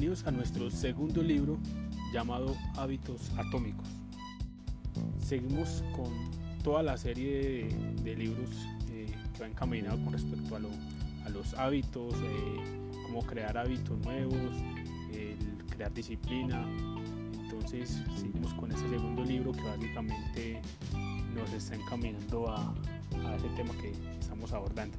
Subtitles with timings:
[0.00, 1.58] Bienvenidos a nuestro segundo libro
[2.10, 3.86] llamado Hábitos Atómicos.
[5.18, 6.08] Seguimos con
[6.64, 7.68] toda la serie
[8.02, 8.48] de, libros
[8.90, 14.56] eh, que va encaminado con respecto a, los hábitos, eh, cómo crear hábitos nuevos,
[15.68, 16.66] crear disciplina.
[17.38, 20.62] Entonces seguimos con este segundo libro que básicamente
[21.34, 22.74] nos está encaminando a,
[23.26, 24.96] a ese tema que estamos abordando.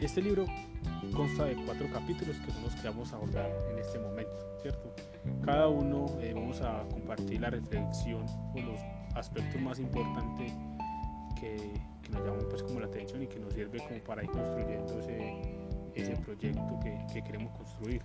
[0.00, 0.46] Este libro
[1.10, 4.32] consta de cuatro capítulos que son los que vamos a abordar en este momento,
[4.62, 4.94] ¿cierto?
[5.44, 8.24] Cada uno eh, vamos a compartir la reflexión
[8.54, 8.80] o los
[9.14, 10.52] aspectos más importantes
[11.38, 11.72] que,
[12.10, 16.16] nos llaman pues como la atención y que nos sirve como para ir construyendo ese,
[16.24, 18.02] proyecto que, que queremos construir.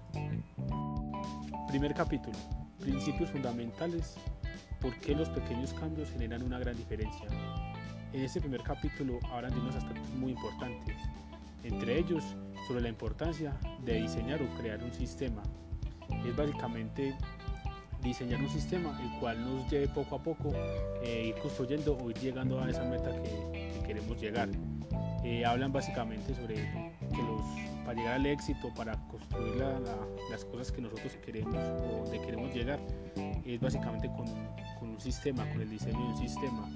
[1.68, 2.38] Primer capítulo,
[2.80, 4.16] principios fundamentales,
[4.80, 7.28] por qué los pequeños cambios generan una gran diferencia.
[8.14, 10.96] En este primer capítulo hablan de unos aspectos muy importantes,
[11.66, 12.24] entre ellos
[12.68, 15.44] sobre la importancia de diseñar o crear un sistema.
[16.26, 17.16] Es básicamente
[18.04, 20.54] diseñar un sistema el cual nos lleve poco a poco
[21.02, 24.50] eh, ir construyendo o ir llegando a esa meta que, queremos llegar.
[25.24, 27.42] Eh, hablan básicamente sobre que los,
[27.84, 29.64] para llegar al éxito, para construir
[30.30, 32.80] las cosas que nosotros queremos o donde queremos llegar,
[33.46, 34.26] es básicamente con,
[34.80, 36.70] con un sistema, con el diseño de un sistema.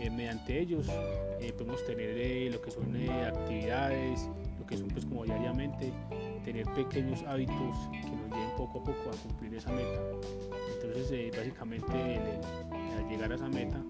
[0.00, 0.86] Eh, mediante ellos
[1.56, 4.28] podemos tener lo que son actividades,
[4.70, 5.92] que son pues como diariamente,
[6.44, 7.56] tener pequeños hábitos
[7.90, 10.00] que nos lleven poco a poco a cumplir esa meta.
[10.74, 13.82] Entonces eh, básicamente al llegar a esa meta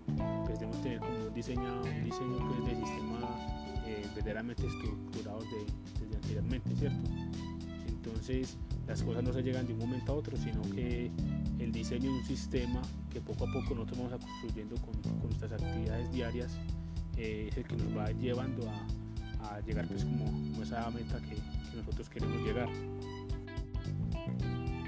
[0.46, 3.46] pues debemos tener como un diseño, un diseño pues, de sistema
[3.86, 5.44] eh, verdaderamente estructurados
[6.00, 7.10] desde anteriormente, ¿cierto?
[7.86, 8.56] Entonces
[8.90, 11.12] las cosas no se llegan de un momento a otro, sino que
[11.60, 15.28] el diseño de un sistema que poco a poco nosotros vamos a construyendo con, con
[15.28, 16.58] nuestras actividades diarias
[17.16, 21.36] eh, es el que nos va llevando a, a llegar pues como, esa meta que,
[21.76, 22.68] nosotros queremos llegar.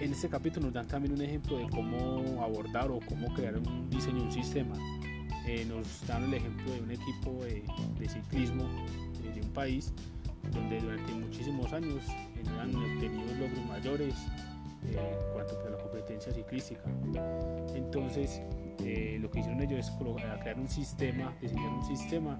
[0.00, 3.88] En este capítulo nos dan también un ejemplo de cómo abordar o cómo crear un
[3.88, 4.74] diseño de un sistema.
[5.46, 8.64] Eh, nos dan el ejemplo de un equipo de, ciclismo
[9.22, 9.92] de, un país
[10.52, 12.02] donde durante muchísimos años
[12.60, 14.14] han obtenido logros mayores
[14.84, 16.82] eh, en cuanto a la competencia ciclística.
[17.74, 18.42] Entonces,
[18.84, 19.90] eh, lo que hicieron ellos es
[20.40, 22.38] crear un sistema, diseñar un sistema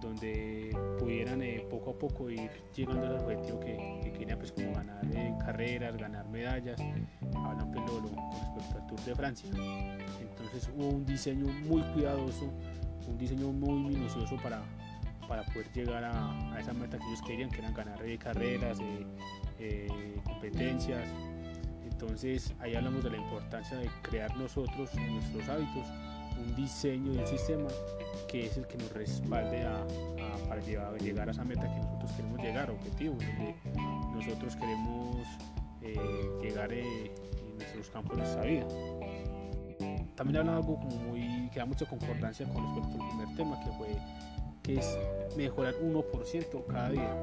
[0.00, 4.72] donde pudieran eh, poco a poco ir llegando al objetivo que, que querían pues como
[4.72, 6.80] ganar eh, carreras, ganar medallas,
[7.34, 8.04] hablan pues con
[8.56, 9.50] respecto al Tour de Francia.
[10.20, 12.50] Entonces hubo un diseño muy cuidadoso,
[13.06, 14.62] un diseño muy minucioso para,
[15.30, 18.78] para poder llegar a, esa meta que ellos querían, que eran ganar eh, carreras,
[20.24, 21.08] competencias.
[21.88, 25.86] Entonces ahí hablamos de la importancia de crear nosotros nuestros hábitos
[26.40, 27.68] un diseño y un sistema
[28.28, 29.86] que es el que nos respalde a,
[30.48, 30.60] para
[30.98, 33.16] llegar a esa meta que nosotros queremos llegar, objetivo,
[34.12, 35.26] nosotros queremos
[35.82, 35.96] eh,
[36.42, 38.66] llegar eh, en nuestros campos de nuestra vida.
[40.16, 43.96] También habla algo muy, que da mucha concordancia con respecto al primer tema, que fue
[44.70, 44.98] que es
[45.36, 47.22] mejorar 1% cada día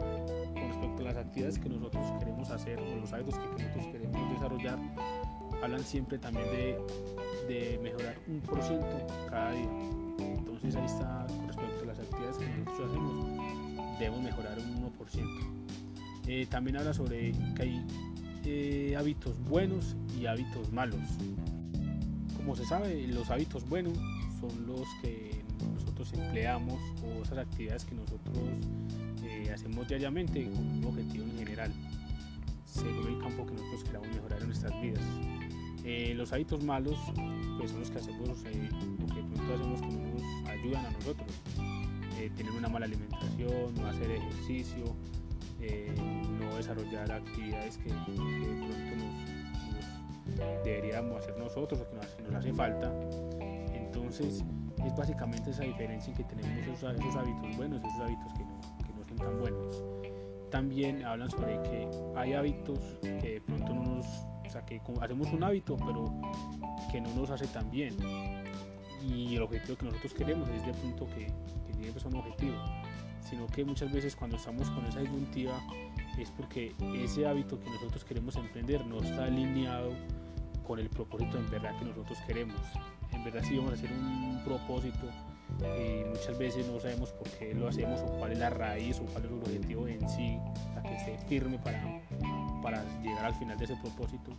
[0.53, 4.33] con respecto a las actividades que nosotros queremos hacer o los hábitos que nosotros queremos
[4.33, 4.79] desarrollar
[5.61, 6.77] hablan siempre también de,
[7.47, 9.69] de mejorar un por ciento cada día.
[10.19, 15.67] Entonces ahí está con respecto a las actividades que nosotros hacemos, debemos mejorar un 1%.
[16.27, 17.85] Eh, también habla sobre que hay
[18.45, 20.99] eh, hábitos buenos y hábitos malos.
[22.35, 23.97] Como se sabe, los hábitos buenos
[24.39, 28.37] son los que nosotros empleamos o esas actividades que nosotros
[29.23, 31.71] eh, hacemos diariamente con un objetivo en general,
[32.65, 35.03] según el campo que nosotros queramos mejorar en nuestras vidas.
[35.89, 36.97] Eh, los hábitos malos
[37.57, 38.69] pues son los que hacemos eh,
[39.01, 41.31] o que pronto hacemos que no nos ayudan a nosotros.
[42.19, 44.83] Eh, tener una mala alimentación, no hacer ejercicio,
[46.39, 49.05] no desarrollar actividades que, de pronto
[50.35, 52.93] nos, deberíamos hacer nosotros o que nos, hace falta.
[53.73, 54.43] Entonces
[54.85, 59.07] es básicamente esa diferencia en que tenemos esos, hábitos buenos y esos hábitos que no,
[59.07, 59.83] son tan buenos.
[60.51, 64.05] También hablan sobre que hay hábitos que de pronto no nos
[64.45, 66.05] o sea, que hacemos un hábito, pero
[66.91, 67.95] que no nos hace tan bien.
[69.01, 71.25] Y el objetivo que nosotros queremos es de punto que,
[71.65, 72.55] que tiene que ser un objetivo.
[73.21, 75.59] Sino que muchas veces cuando estamos con esa disyuntiva
[76.17, 79.91] es porque ese hábito que nosotros queremos emprender no está alineado
[80.65, 82.59] con el propósito en verdad que nosotros queremos.
[83.27, 85.05] Verdad si vamos a hacer un propósito
[85.59, 89.03] y muchas veces no sabemos por qué lo hacemos o cuál es la raíz o
[89.03, 90.39] cuál es el objetivo en sí,
[90.73, 92.01] sea, que esté firme para,
[92.63, 94.31] para llegar al final de ese propósito.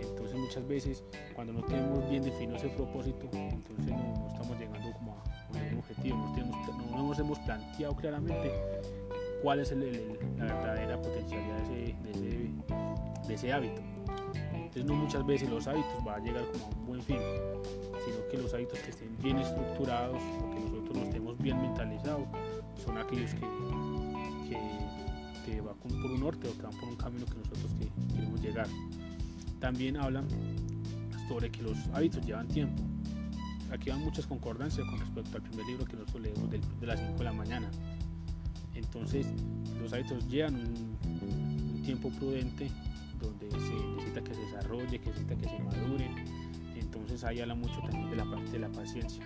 [0.00, 1.04] Entonces muchas veces
[1.36, 5.22] cuando no tenemos bien definido ese propósito, entonces no, estamos llegando como a
[5.72, 6.34] un objetivo,
[6.90, 8.50] no, nos hemos planteado claramente
[9.44, 12.50] cuál es la verdadera potencialidad de ese, de ese
[13.52, 13.82] hábito.
[14.52, 17.18] Entonces no muchas veces los hábitos van a llegar como a un buen fin,
[18.04, 22.26] sino que los hábitos que estén bien estructurados o que nosotros los tenemos bien mentalizados
[22.84, 23.40] son aquellos que,
[25.46, 27.70] que, van por un norte o que van por un camino que nosotros
[28.12, 28.66] queremos llegar.
[29.60, 30.26] También hablan
[31.28, 32.82] sobre que los hábitos llevan tiempo.
[33.70, 37.18] Aquí van muchas concordancias con respecto al primer libro que nosotros leemos de las 5
[37.18, 37.70] de la mañana.
[38.74, 39.26] Entonces,
[39.80, 42.70] los hábitos llevan un, tiempo prudente
[44.24, 46.10] que se desarrolle, que necesita que se madure.
[46.74, 49.24] Entonces ahí habla mucho también de la parte de la paciencia.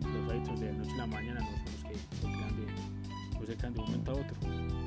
[0.00, 3.38] Los hábitos de la noche a la mañana no son los que se crean de,
[3.38, 4.36] no se crean de un momento a otro.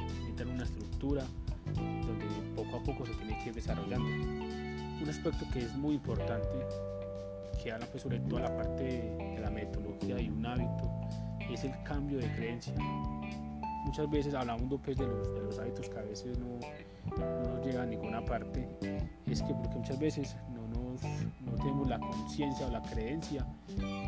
[0.08, 1.24] Necesitan una estructura
[1.76, 2.26] donde
[2.56, 4.08] poco a poco se tiene que ir desarrollando.
[4.08, 6.48] Un aspecto que es muy importante,
[7.62, 10.92] que habla pues sobre toda la parte de la metodología y un hábito,
[11.52, 12.74] es el cambio de creencia
[13.88, 16.60] muchas veces hablamos pues, de, los, hábitos que a veces no,
[17.18, 18.68] no nos llegan a ninguna parte,
[19.26, 20.36] es que porque muchas veces
[21.42, 23.46] no tenemos la conciencia o la creencia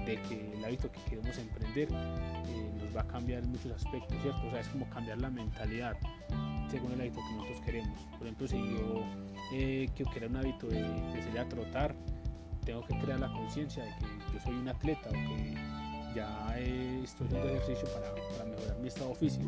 [0.06, 4.18] de que el hábito que queremos emprender eh, nos va a cambiar en muchos aspectos,
[4.22, 4.48] ¿cierto?
[4.48, 5.98] O sea, es como cambiar la mentalidad
[6.70, 8.00] según el hábito que nosotros queremos.
[8.18, 9.04] Por ejemplo, si yo
[9.54, 11.96] eh, quiero crear un hábito de, de salir a trotar,
[12.66, 15.56] tengo que crear la conciencia de que yo soy un atleta o que
[16.16, 16.58] ya
[17.04, 19.46] estoy haciendo ejercicio para, mejorar mi estado físico.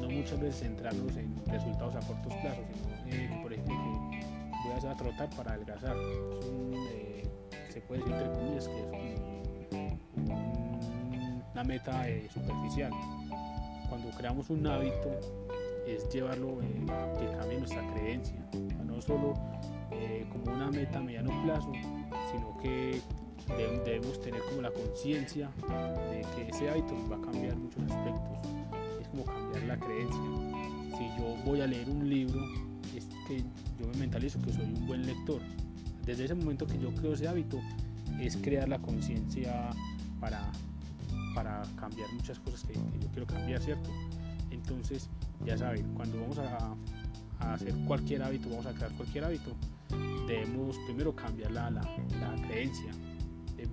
[0.00, 2.64] No muchas veces centrarnos en resultados a cortos plazos,
[3.04, 3.74] sino eh, por ejemplo
[4.10, 5.96] que voy a hacer a trotar para adelgazar.
[5.96, 7.22] Eh,
[7.68, 9.90] se puede decir entre comillas que es
[11.52, 12.92] una meta eh, superficial.
[13.88, 15.20] Cuando creamos un hábito
[15.86, 18.38] es llevarlo que cambie nuestra creencia,
[18.84, 19.34] no solo
[20.32, 21.70] como una meta a mediano plazo,
[22.32, 23.00] sino que
[23.84, 25.50] debemos tener como la conciencia
[26.10, 28.38] de que ese hábito va a cambiar muchos aspectos.
[29.00, 30.20] Es como cambiar la creencia.
[30.96, 32.40] Si yo voy a leer un libro,
[32.96, 33.38] es que
[33.78, 35.40] yo me mentalizo que soy un buen lector.
[36.04, 37.60] Desde ese momento que yo creo ese hábito,
[38.20, 39.70] es crear la conciencia
[40.20, 40.52] para,
[41.34, 43.90] para cambiar muchas cosas que, yo quiero cambiar, ¿cierto?
[44.50, 45.08] Entonces,
[45.44, 46.74] ya saben, cuando vamos a,
[47.52, 49.52] hacer cualquier hábito, vamos a crear cualquier hábito,
[50.26, 51.84] debemos primero cambiar la, la
[52.46, 52.90] creencia,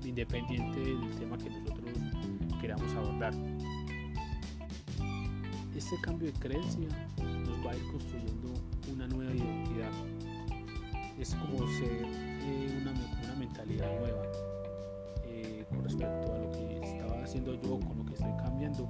[0.03, 1.91] independiente del tema que nosotros
[2.59, 3.33] queramos abordar.
[5.75, 6.87] Este cambio de creencia
[7.17, 8.53] nos va a ir construyendo
[8.91, 9.91] una nueva identidad.
[11.19, 14.23] Es como ser eh, una, una, mentalidad nueva
[15.23, 18.89] eh, con respecto a lo que estaba haciendo yo, con lo que estoy cambiando,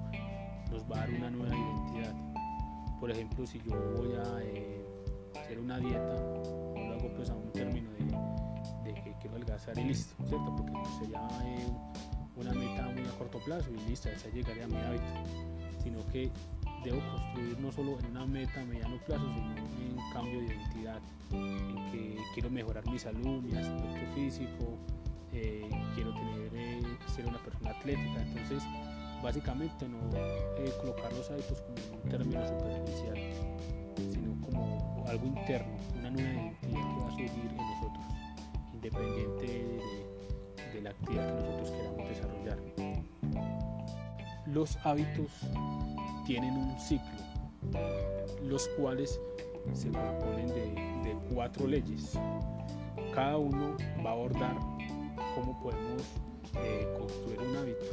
[0.72, 2.16] nos va a dar una nueva identidad.
[3.00, 4.86] Por ejemplo, si yo voy a eh,
[5.40, 7.91] hacer una dieta, lo hago pues a un término
[9.22, 10.56] quiero adelgazar y listo, ¿cierto?
[10.56, 11.68] Porque sería eh,
[12.36, 15.04] una meta muy a corto plazo y listo, esa llegaría a mi hábito,
[15.84, 16.32] sino que
[16.84, 21.02] debo construir no solo en una meta a mediano plazo, sino en cambio de identidad,
[21.32, 24.78] en que quiero mejorar mi salud, mi aspecto físico,
[25.32, 26.82] eh, quiero tener, eh,
[27.16, 28.64] ser una persona atlética, entonces
[29.24, 30.00] básicamente no
[30.82, 33.18] colocar los hábitos como un término superficial,
[33.98, 38.21] sino como algo interno, una nueva identidad que va a surgir en nosotros
[38.82, 39.46] independiente
[40.74, 42.58] de, la actividad que nosotros queramos desarrollar.
[44.48, 45.30] Los hábitos
[46.26, 47.20] tienen un ciclo,
[48.44, 49.22] los cuales
[49.74, 52.18] se componen de, cuatro leyes.
[53.14, 54.58] Cada uno va a abordar
[55.36, 56.02] cómo podemos
[56.56, 57.86] eh, construir un hábito,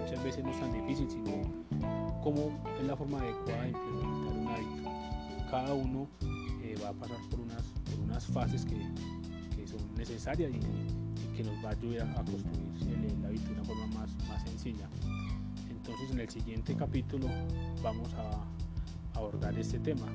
[0.00, 1.42] muchas veces no es tan difícil, sino
[2.22, 5.50] cómo es la forma adecuada de implementar un hábito.
[5.50, 6.08] Cada uno
[6.62, 8.76] eh, va a pasar por unas, por unas fases que,
[9.96, 10.60] necesaria y,
[11.36, 14.88] que nos va a ayudar a construir el, hábito de una forma más, más sencilla.
[15.70, 17.28] Entonces en el siguiente capítulo
[17.80, 18.44] vamos a
[19.16, 20.06] abordar este tema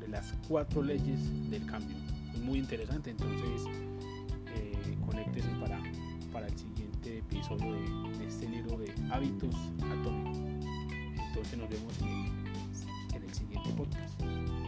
[0.00, 1.96] de las cuatro leyes del cambio.
[2.32, 3.62] Es muy interesante, entonces
[4.54, 5.80] eh, conéctese para,
[6.32, 7.72] para el siguiente episodio
[8.18, 10.38] de, este libro de hábitos atómicos.
[11.28, 11.94] Entonces nos vemos
[13.14, 14.63] en el siguiente podcast.